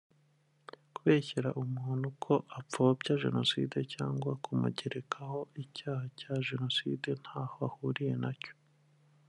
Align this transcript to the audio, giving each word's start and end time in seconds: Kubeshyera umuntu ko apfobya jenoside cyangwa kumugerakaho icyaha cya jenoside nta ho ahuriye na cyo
Kubeshyera 0.93 1.49
umuntu 1.63 2.07
ko 2.23 2.33
apfobya 2.59 3.13
jenoside 3.23 3.77
cyangwa 3.93 4.31
kumugerakaho 4.43 5.39
icyaha 5.63 6.03
cya 6.19 6.33
jenoside 6.47 7.09
nta 7.23 7.41
ho 7.51 7.59
ahuriye 7.69 8.15
na 8.23 8.33
cyo 8.41 8.53